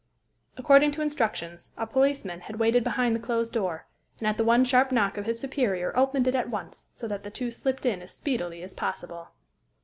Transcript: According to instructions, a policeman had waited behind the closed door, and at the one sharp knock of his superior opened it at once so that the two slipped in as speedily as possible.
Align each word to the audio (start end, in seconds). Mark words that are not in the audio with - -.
According 0.57 0.89
to 0.93 1.03
instructions, 1.03 1.75
a 1.77 1.85
policeman 1.85 2.39
had 2.39 2.55
waited 2.55 2.83
behind 2.83 3.15
the 3.15 3.19
closed 3.19 3.53
door, 3.53 3.85
and 4.17 4.27
at 4.27 4.35
the 4.35 4.43
one 4.43 4.65
sharp 4.65 4.91
knock 4.91 5.15
of 5.15 5.27
his 5.27 5.39
superior 5.39 5.95
opened 5.95 6.27
it 6.27 6.33
at 6.33 6.49
once 6.49 6.87
so 6.91 7.07
that 7.07 7.21
the 7.21 7.29
two 7.29 7.51
slipped 7.51 7.85
in 7.85 8.01
as 8.01 8.11
speedily 8.11 8.63
as 8.63 8.73
possible. 8.73 9.27